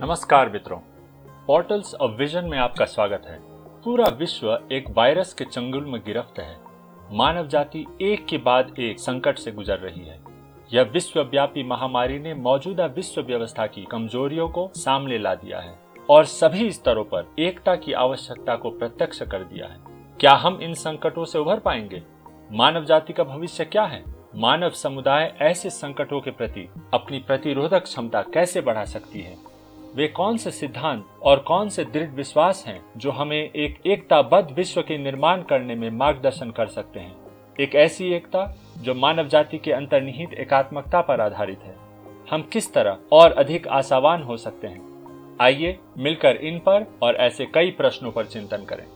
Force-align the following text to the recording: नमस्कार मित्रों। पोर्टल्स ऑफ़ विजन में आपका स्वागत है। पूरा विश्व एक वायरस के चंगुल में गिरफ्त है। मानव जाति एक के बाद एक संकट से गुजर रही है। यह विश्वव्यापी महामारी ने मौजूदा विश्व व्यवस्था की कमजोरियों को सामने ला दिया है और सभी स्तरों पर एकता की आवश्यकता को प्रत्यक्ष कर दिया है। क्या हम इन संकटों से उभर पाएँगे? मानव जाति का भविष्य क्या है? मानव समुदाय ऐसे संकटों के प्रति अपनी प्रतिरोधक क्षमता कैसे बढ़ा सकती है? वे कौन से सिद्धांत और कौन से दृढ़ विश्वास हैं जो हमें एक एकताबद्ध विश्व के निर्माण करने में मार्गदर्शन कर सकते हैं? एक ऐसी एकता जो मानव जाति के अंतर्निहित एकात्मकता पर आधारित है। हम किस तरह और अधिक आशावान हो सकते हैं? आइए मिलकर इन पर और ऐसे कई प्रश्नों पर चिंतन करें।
नमस्कार 0.00 0.48
मित्रों। 0.48 0.78
पोर्टल्स 1.46 1.94
ऑफ़ 1.94 2.10
विजन 2.10 2.44
में 2.44 2.58
आपका 2.58 2.84
स्वागत 2.84 3.22
है। 3.26 3.38
पूरा 3.84 4.06
विश्व 4.06 4.60
एक 4.72 4.84
वायरस 4.90 5.34
के 5.34 5.44
चंगुल 5.44 5.84
में 5.84 6.00
गिरफ्त 6.06 6.38
है। 6.38 6.56
मानव 7.12 7.46
जाति 7.46 7.86
एक 8.02 8.26
के 8.26 8.38
बाद 8.38 8.74
एक 8.78 9.00
संकट 9.00 9.38
से 9.38 9.52
गुजर 9.52 9.78
रही 9.78 10.00
है। 10.00 10.20
यह 10.72 10.82
विश्वव्यापी 10.82 11.62
महामारी 11.62 12.18
ने 12.18 12.34
मौजूदा 12.34 12.86
विश्व 12.86 13.22
व्यवस्था 13.22 13.66
की 13.66 13.84
कमजोरियों 13.84 14.48
को 14.48 14.70
सामने 14.74 15.18
ला 15.18 15.34
दिया 15.34 15.60
है 15.60 15.78
और 16.10 16.24
सभी 16.24 16.72
स्तरों 16.72 17.04
पर 17.04 17.34
एकता 17.38 17.76
की 17.76 17.92
आवश्यकता 17.92 18.56
को 18.56 18.70
प्रत्यक्ष 18.70 19.22
कर 19.22 19.44
दिया 19.44 19.66
है। 19.66 19.76
क्या 20.20 20.32
हम 20.32 20.58
इन 20.62 20.74
संकटों 20.74 21.24
से 21.24 21.38
उभर 21.38 21.58
पाएँगे? 21.58 22.02
मानव 22.52 22.84
जाति 22.84 23.12
का 23.12 23.24
भविष्य 23.24 23.64
क्या 23.64 23.84
है? 23.84 24.04
मानव 24.36 24.70
समुदाय 24.70 25.34
ऐसे 25.40 25.70
संकटों 25.70 26.20
के 26.20 26.30
प्रति 26.30 26.68
अपनी 26.94 27.18
प्रतिरोधक 27.18 27.82
क्षमता 27.82 28.22
कैसे 28.22 28.60
बढ़ा 28.60 28.84
सकती 28.84 29.20
है? 29.20 29.47
वे 29.94 30.08
कौन 30.08 30.36
से 30.36 30.50
सिद्धांत 30.50 31.06
और 31.22 31.38
कौन 31.38 31.68
से 31.68 31.84
दृढ़ 31.84 32.08
विश्वास 32.08 32.64
हैं 32.66 32.82
जो 32.96 33.10
हमें 33.10 33.50
एक 33.50 33.86
एकताबद्ध 33.86 34.50
विश्व 34.50 34.82
के 34.82 34.98
निर्माण 34.98 35.42
करने 35.42 35.74
में 35.74 35.90
मार्गदर्शन 35.90 36.50
कर 36.50 36.66
सकते 36.66 37.00
हैं? 37.00 37.16
एक 37.60 37.74
ऐसी 37.74 38.12
एकता 38.12 38.56
जो 38.78 38.94
मानव 38.94 39.28
जाति 39.28 39.58
के 39.58 39.72
अंतर्निहित 39.72 40.34
एकात्मकता 40.34 41.00
पर 41.00 41.20
आधारित 41.20 41.60
है। 41.60 41.76
हम 42.30 42.42
किस 42.42 42.72
तरह 42.72 42.98
और 43.12 43.32
अधिक 43.32 43.68
आशावान 43.68 44.22
हो 44.22 44.36
सकते 44.36 44.66
हैं? 44.66 44.88
आइए 45.40 45.78
मिलकर 45.98 46.36
इन 46.36 46.58
पर 46.58 46.98
और 47.02 47.16
ऐसे 47.16 47.46
कई 47.46 47.70
प्रश्नों 47.70 48.12
पर 48.12 48.24
चिंतन 48.26 48.64
करें। 48.64 48.86